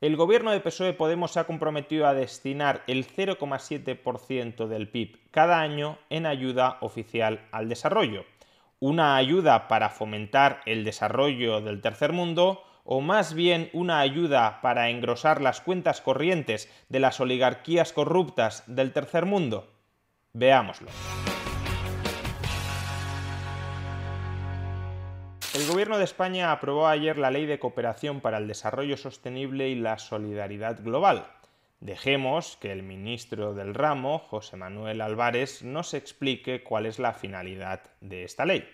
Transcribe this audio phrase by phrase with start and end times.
[0.00, 5.60] El gobierno de PSOE Podemos se ha comprometido a destinar el 0,7% del PIB cada
[5.60, 8.24] año en ayuda oficial al desarrollo.
[8.78, 14.88] Una ayuda para fomentar el desarrollo del tercer mundo o más bien una ayuda para
[14.88, 19.70] engrosar las cuentas corrientes de las oligarquías corruptas del tercer mundo?
[20.32, 20.88] Veámoslo.
[25.60, 29.74] El Gobierno de España aprobó ayer la Ley de Cooperación para el Desarrollo Sostenible y
[29.74, 31.26] la Solidaridad Global.
[31.80, 37.82] Dejemos que el ministro del ramo, José Manuel Álvarez, nos explique cuál es la finalidad
[38.00, 38.64] de esta ley.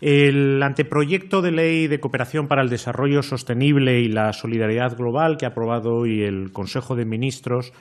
[0.00, 5.44] El anteproyecto de ley de cooperación para el desarrollo sostenible y la solidaridad global que
[5.44, 7.72] ha aprobado hoy el Consejo de Ministros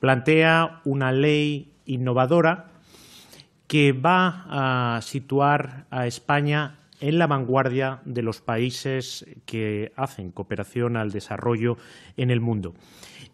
[0.00, 2.70] plantea una ley innovadora
[3.66, 10.96] que va a situar a España en la vanguardia de los países que hacen cooperación
[10.96, 11.76] al desarrollo
[12.16, 12.74] en el mundo.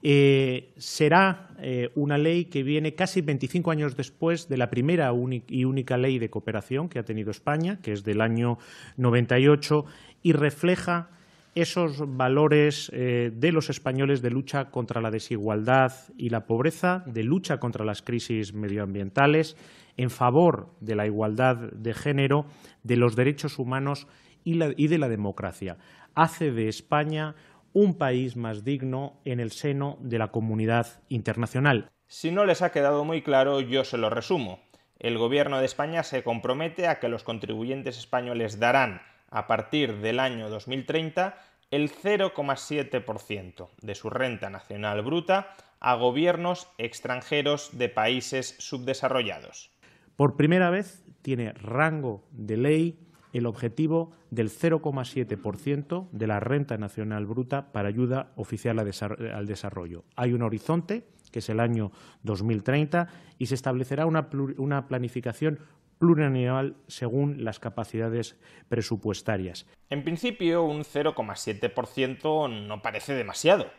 [0.03, 5.13] Eh, será eh, una ley que viene casi 25 años después de la primera
[5.49, 8.59] y única ley de cooperación que ha tenido España, que es del año
[8.97, 9.85] 98,
[10.23, 11.11] y refleja
[11.55, 17.25] esos valores eh, de los españoles de lucha contra la desigualdad y la pobreza, de
[17.25, 19.57] lucha contra las crisis medioambientales,
[19.97, 22.47] en favor de la igualdad de género,
[22.83, 24.07] de los derechos humanos
[24.45, 25.77] y, de la democracia.
[26.15, 27.35] Hace de España
[27.73, 31.91] un país más digno en el seno de la comunidad internacional.
[32.07, 34.61] Si no les ha quedado muy claro, yo se lo resumo.
[34.99, 40.21] El Gobierno de España se compromete a que los contribuyentes españoles darán, a partir del
[40.21, 41.37] año 2030,
[41.71, 49.71] el 0,7% de su renta nacional bruta a gobiernos extranjeros de países subdesarrollados.
[50.17, 57.27] Por primera vez tiene rango de ley el objetivo del 0,7% de la renta nacional
[57.27, 60.05] bruta para ayuda oficial al desarrollo.
[60.17, 61.93] Hay un horizonte, que es el año
[62.25, 63.09] 2030,
[63.39, 65.61] y se establecerá una, planificación
[66.01, 69.67] plurianual según las capacidades presupuestarias.
[69.91, 73.71] En principio, un 0,7% no parece demasiado,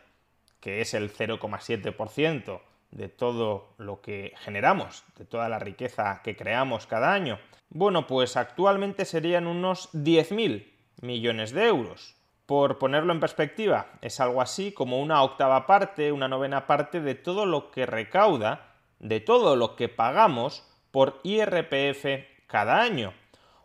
[0.60, 2.60] que es el 0,7%
[2.92, 7.40] de todo lo que generamos, de toda la riqueza que creamos cada año?
[7.70, 10.70] Bueno, pues actualmente serían unos 10.000
[11.00, 12.14] millones de euros.
[12.46, 17.14] Por ponerlo en perspectiva, es algo así como una octava parte, una novena parte de
[17.14, 22.06] todo lo que recauda, de todo lo que pagamos por IRPF
[22.46, 23.12] cada año.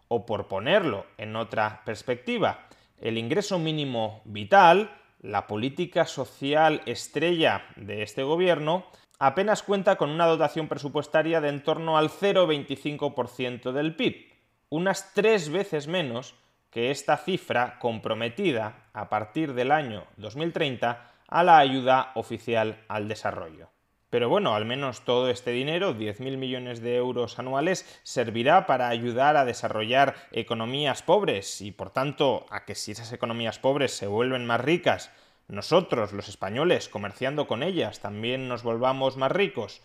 [0.08, 2.68] O por ponerlo en otra perspectiva,
[3.00, 4.90] el ingreso mínimo vital,
[5.22, 8.86] la política social estrella de este gobierno,
[9.20, 14.32] apenas cuenta con una dotación presupuestaria de en torno al 0,25% del PIB,
[14.70, 16.36] unas tres veces menos
[16.70, 23.70] que esta cifra comprometida a partir del año 2030 a la ayuda oficial al desarrollo.
[24.10, 29.36] Pero bueno, al menos todo este dinero, 10.000 millones de euros anuales, servirá para ayudar
[29.36, 34.46] a desarrollar economías pobres y por tanto a que si esas economías pobres se vuelven
[34.46, 35.12] más ricas,
[35.50, 39.82] nosotros, los españoles, comerciando con ellas, también nos volvamos más ricos.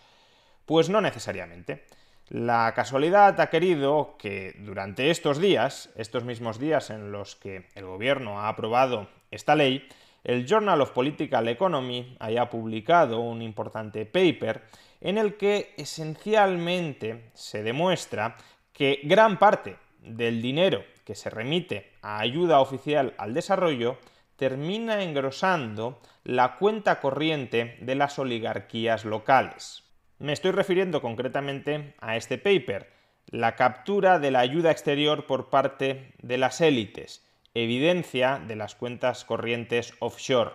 [0.66, 1.84] Pues no necesariamente.
[2.28, 7.86] La casualidad ha querido que durante estos días, estos mismos días en los que el
[7.86, 9.88] gobierno ha aprobado esta ley,
[10.24, 14.62] el Journal of Political Economy haya publicado un importante paper
[15.00, 18.36] en el que esencialmente se demuestra
[18.72, 23.98] que gran parte del dinero que se remite a ayuda oficial al desarrollo
[24.36, 29.84] termina engrosando la cuenta corriente de las oligarquías locales.
[30.18, 32.90] Me estoy refiriendo concretamente a este paper,
[33.26, 39.24] la captura de la ayuda exterior por parte de las élites, evidencia de las cuentas
[39.24, 40.52] corrientes offshore.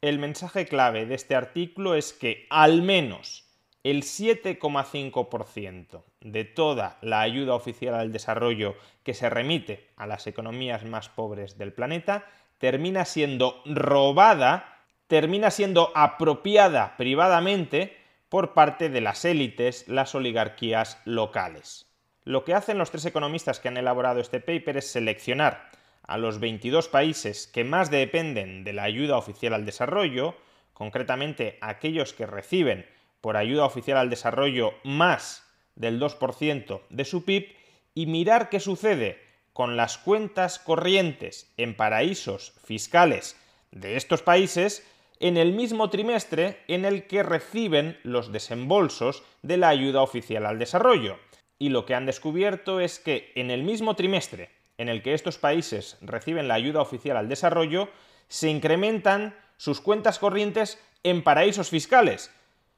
[0.00, 3.44] El mensaje clave de este artículo es que al menos
[3.82, 10.84] el 7,5% de toda la ayuda oficial al desarrollo que se remite a las economías
[10.84, 12.26] más pobres del planeta
[12.58, 17.96] termina siendo robada, termina siendo apropiada privadamente
[18.28, 21.86] por parte de las élites, las oligarquías locales.
[22.24, 25.70] Lo que hacen los tres economistas que han elaborado este paper es seleccionar
[26.06, 30.36] a los 22 países que más dependen de la ayuda oficial al desarrollo,
[30.72, 32.86] concretamente aquellos que reciben
[33.20, 35.44] por ayuda oficial al desarrollo más
[35.74, 37.54] del 2% de su PIB,
[37.94, 39.18] y mirar qué sucede
[39.52, 43.36] con las cuentas corrientes en paraísos fiscales
[43.70, 44.86] de estos países
[45.18, 50.58] en el mismo trimestre en el que reciben los desembolsos de la ayuda oficial al
[50.58, 51.18] desarrollo.
[51.58, 55.38] Y lo que han descubierto es que en el mismo trimestre en el que estos
[55.38, 57.88] países reciben la ayuda oficial al desarrollo,
[58.28, 62.30] se incrementan sus cuentas corrientes en paraísos fiscales.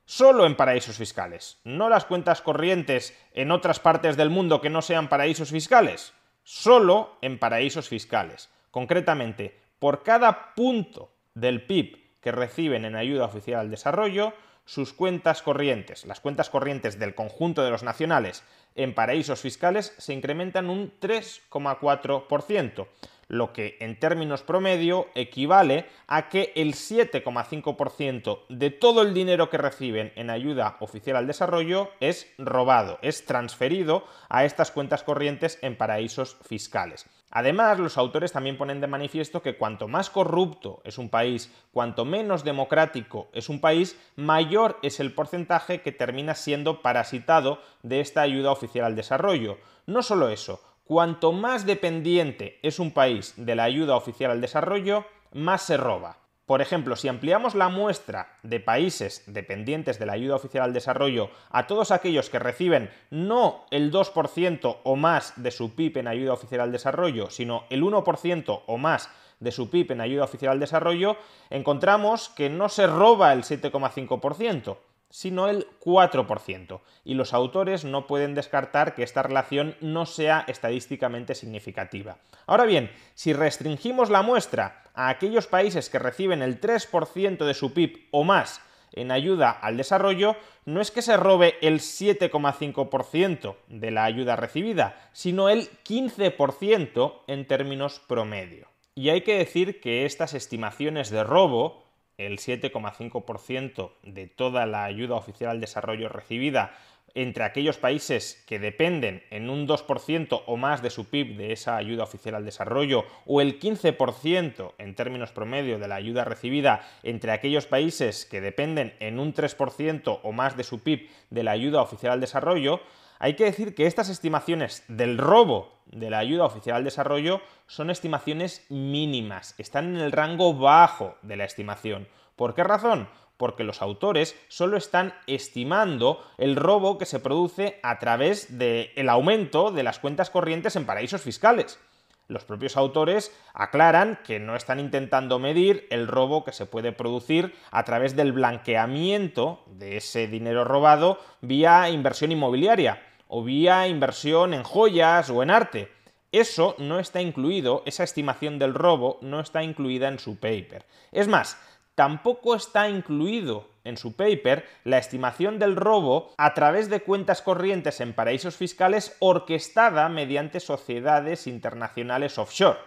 [0.04, 4.80] Solo en paraísos fiscales, no las cuentas corrientes en otras partes del mundo que no
[4.80, 6.14] sean paraísos fiscales.
[6.44, 8.48] Solo en paraísos fiscales.
[8.70, 14.32] Concretamente, por cada punto del PIB que reciben en ayuda oficial al desarrollo,
[14.68, 18.44] sus cuentas corrientes, las cuentas corrientes del conjunto de los nacionales
[18.74, 22.86] en paraísos fiscales se incrementan un 3,4%
[23.28, 29.56] lo que en términos promedio equivale a que el 7,5% de todo el dinero que
[29.56, 35.76] reciben en ayuda oficial al desarrollo es robado, es transferido a estas cuentas corrientes en
[35.76, 37.06] paraísos fiscales.
[37.30, 42.04] Además, los autores también ponen de manifiesto que cuanto más corrupto es un país, cuanto
[42.04, 48.22] menos democrático es un país, mayor es el porcentaje que termina siendo parasitado de esta
[48.22, 49.58] ayuda oficial al desarrollo.
[49.86, 55.04] No solo eso, cuanto más dependiente es un país de la ayuda oficial al desarrollo,
[55.32, 56.16] más se roba.
[56.48, 61.28] Por ejemplo, si ampliamos la muestra de países dependientes de la ayuda oficial al desarrollo
[61.50, 66.32] a todos aquellos que reciben no el 2% o más de su PIB en ayuda
[66.32, 69.10] oficial al desarrollo, sino el 1% o más
[69.40, 71.18] de su PIB en ayuda oficial al desarrollo,
[71.50, 74.78] encontramos que no se roba el 7,5%,
[75.10, 76.80] sino el 4%.
[77.04, 82.18] Y los autores no pueden descartar que esta relación no sea estadísticamente significativa.
[82.46, 87.72] Ahora bien, si restringimos la muestra a aquellos países que reciben el 3% de su
[87.72, 88.60] PIB o más
[88.92, 95.10] en ayuda al desarrollo, no es que se robe el 7,5% de la ayuda recibida,
[95.12, 98.68] sino el 15% en términos promedio.
[98.94, 101.84] Y hay que decir que estas estimaciones de robo
[102.18, 106.72] el 7,5% de toda la ayuda oficial al desarrollo recibida
[107.14, 111.76] entre aquellos países que dependen en un 2% o más de su PIB de esa
[111.76, 117.32] ayuda oficial al desarrollo, o el 15% en términos promedio de la ayuda recibida entre
[117.32, 121.82] aquellos países que dependen en un 3% o más de su PIB de la ayuda
[121.82, 122.80] oficial al desarrollo,
[123.18, 127.90] hay que decir que estas estimaciones del robo de la ayuda oficial al desarrollo son
[127.90, 132.08] estimaciones mínimas, están en el rango bajo de la estimación.
[132.36, 133.08] ¿Por qué razón?
[133.36, 139.70] Porque los autores solo están estimando el robo que se produce a través del aumento
[139.70, 141.78] de las cuentas corrientes en paraísos fiscales.
[142.26, 147.54] Los propios autores aclaran que no están intentando medir el robo que se puede producir
[147.70, 154.64] a través del blanqueamiento de ese dinero robado vía inversión inmobiliaria o vía inversión en
[154.64, 155.92] joyas o en arte.
[156.32, 160.84] Eso no está incluido, esa estimación del robo no está incluida en su paper.
[161.12, 161.58] Es más,
[161.94, 168.00] tampoco está incluido en su paper la estimación del robo a través de cuentas corrientes
[168.00, 172.78] en paraísos fiscales orquestada mediante sociedades internacionales offshore.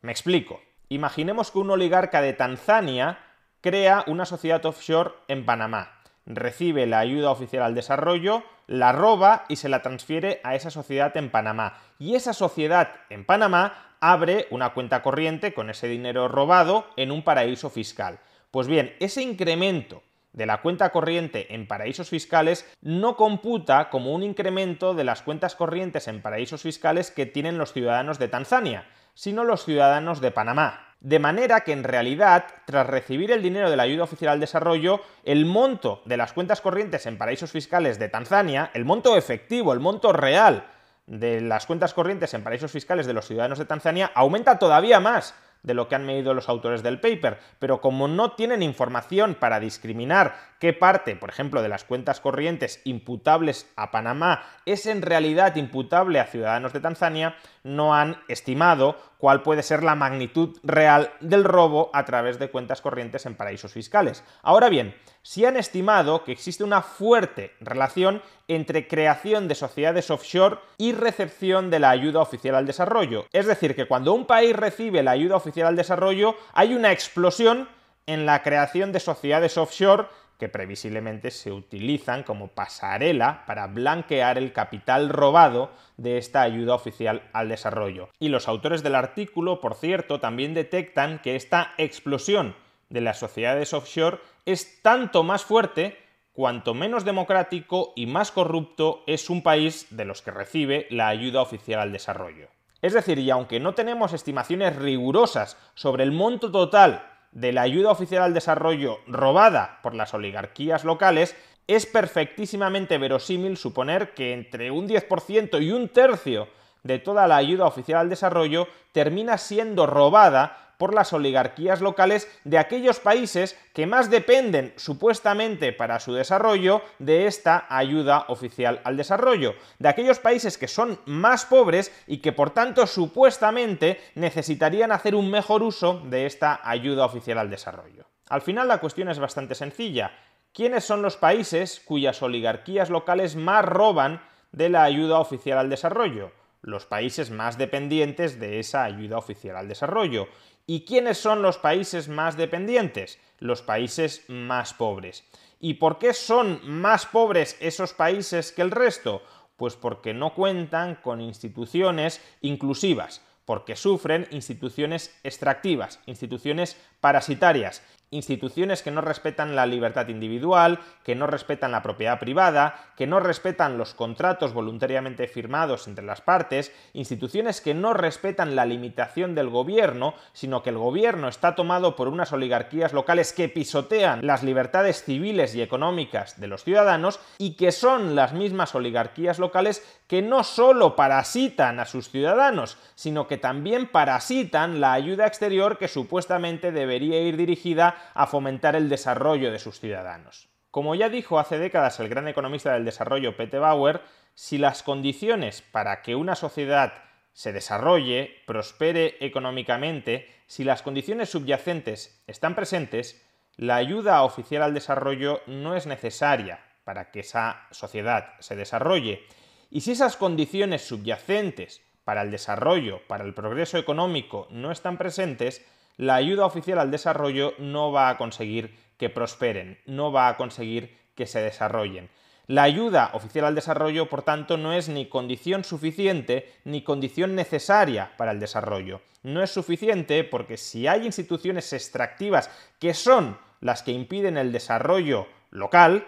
[0.00, 0.60] Me explico.
[0.88, 3.18] Imaginemos que un oligarca de Tanzania
[3.60, 5.97] crea una sociedad offshore en Panamá,
[6.28, 11.16] recibe la ayuda oficial al desarrollo, la roba y se la transfiere a esa sociedad
[11.16, 11.78] en Panamá.
[11.98, 17.22] Y esa sociedad en Panamá abre una cuenta corriente con ese dinero robado en un
[17.22, 18.20] paraíso fiscal.
[18.50, 24.22] Pues bien, ese incremento de la cuenta corriente en paraísos fiscales no computa como un
[24.22, 29.44] incremento de las cuentas corrientes en paraísos fiscales que tienen los ciudadanos de Tanzania, sino
[29.44, 30.87] los ciudadanos de Panamá.
[31.00, 35.00] De manera que en realidad, tras recibir el dinero de la ayuda oficial al desarrollo,
[35.22, 39.78] el monto de las cuentas corrientes en paraísos fiscales de Tanzania, el monto efectivo, el
[39.78, 40.66] monto real
[41.06, 45.36] de las cuentas corrientes en paraísos fiscales de los ciudadanos de Tanzania, aumenta todavía más
[45.62, 49.60] de lo que han medido los autores del paper, pero como no tienen información para
[49.60, 55.56] discriminar qué parte, por ejemplo, de las cuentas corrientes imputables a Panamá es en realidad
[55.56, 61.44] imputable a ciudadanos de Tanzania, no han estimado cuál puede ser la magnitud real del
[61.44, 64.24] robo a través de cuentas corrientes en paraísos fiscales.
[64.42, 70.58] Ahora bien, sí han estimado que existe una fuerte relación entre creación de sociedades offshore
[70.78, 73.26] y recepción de la ayuda oficial al desarrollo.
[73.32, 77.68] Es decir, que cuando un país recibe la ayuda oficial al desarrollo, hay una explosión
[78.06, 80.06] en la creación de sociedades offshore
[80.38, 87.22] que previsiblemente se utilizan como pasarela para blanquear el capital robado de esta ayuda oficial
[87.32, 88.08] al desarrollo.
[88.18, 92.54] Y los autores del artículo, por cierto, también detectan que esta explosión
[92.88, 95.98] de las sociedades offshore es tanto más fuerte
[96.32, 101.42] cuanto menos democrático y más corrupto es un país de los que recibe la ayuda
[101.42, 102.48] oficial al desarrollo.
[102.80, 107.92] Es decir, y aunque no tenemos estimaciones rigurosas sobre el monto total de la ayuda
[107.92, 111.36] oficial al desarrollo robada por las oligarquías locales,
[111.68, 116.48] es perfectísimamente verosímil suponer que entre un 10% y un tercio
[116.82, 122.56] de toda la ayuda oficial al desarrollo termina siendo robada por las oligarquías locales de
[122.56, 129.54] aquellos países que más dependen supuestamente para su desarrollo de esta ayuda oficial al desarrollo,
[129.78, 135.30] de aquellos países que son más pobres y que por tanto supuestamente necesitarían hacer un
[135.30, 138.06] mejor uso de esta ayuda oficial al desarrollo.
[138.28, 140.12] Al final la cuestión es bastante sencilla.
[140.52, 146.32] ¿Quiénes son los países cuyas oligarquías locales más roban de la ayuda oficial al desarrollo?
[146.62, 150.28] Los países más dependientes de esa ayuda oficial al desarrollo.
[150.70, 153.18] ¿Y quiénes son los países más dependientes?
[153.38, 155.24] Los países más pobres.
[155.60, 159.22] ¿Y por qué son más pobres esos países que el resto?
[159.56, 168.90] Pues porque no cuentan con instituciones inclusivas, porque sufren instituciones extractivas, instituciones parasitarias, instituciones que
[168.90, 173.94] no respetan la libertad individual, que no respetan la propiedad privada, que no respetan los
[173.94, 180.62] contratos voluntariamente firmados entre las partes, instituciones que no respetan la limitación del gobierno, sino
[180.62, 185.62] que el gobierno está tomado por unas oligarquías locales que pisotean las libertades civiles y
[185.62, 191.80] económicas de los ciudadanos y que son las mismas oligarquías locales que no solo parasitan
[191.80, 197.96] a sus ciudadanos, sino que también parasitan la ayuda exterior que supuestamente debería ir dirigida
[198.14, 200.48] a fomentar el desarrollo de sus ciudadanos.
[200.70, 204.02] Como ya dijo hace décadas el gran economista del desarrollo Pete Bauer,
[204.34, 206.92] si las condiciones para que una sociedad
[207.32, 213.24] se desarrolle, prospere económicamente, si las condiciones subyacentes están presentes,
[213.56, 219.24] la ayuda oficial al desarrollo no es necesaria para que esa sociedad se desarrolle.
[219.70, 225.66] Y si esas condiciones subyacentes para el desarrollo, para el progreso económico no están presentes,
[225.98, 230.96] la ayuda oficial al desarrollo no va a conseguir que prosperen, no va a conseguir
[231.14, 232.08] que se desarrollen.
[232.46, 238.12] La ayuda oficial al desarrollo, por tanto, no es ni condición suficiente ni condición necesaria
[238.16, 239.02] para el desarrollo.
[239.22, 245.26] No es suficiente porque si hay instituciones extractivas que son las que impiden el desarrollo
[245.50, 246.06] local,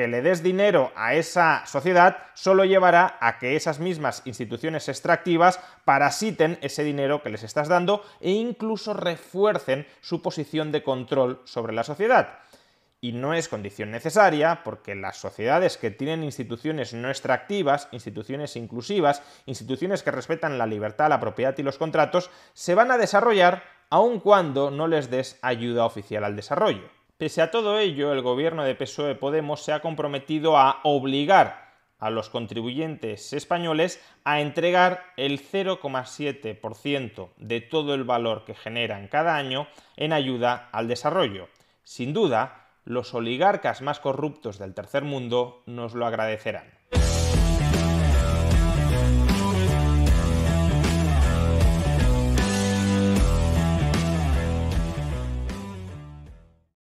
[0.00, 5.60] que le des dinero a esa sociedad solo llevará a que esas mismas instituciones extractivas
[5.84, 11.74] parasiten ese dinero que les estás dando e incluso refuercen su posición de control sobre
[11.74, 12.38] la sociedad.
[13.02, 19.22] Y no es condición necesaria porque las sociedades que tienen instituciones no extractivas, instituciones inclusivas,
[19.44, 24.20] instituciones que respetan la libertad, la propiedad y los contratos, se van a desarrollar aun
[24.20, 26.99] cuando no les des ayuda oficial al desarrollo.
[27.20, 32.08] Pese a todo ello, el gobierno de PSOE Podemos se ha comprometido a obligar a
[32.08, 39.68] los contribuyentes españoles a entregar el 0,7% de todo el valor que generan cada año
[39.98, 41.50] en ayuda al desarrollo.
[41.84, 46.79] Sin duda, los oligarcas más corruptos del tercer mundo nos lo agradecerán.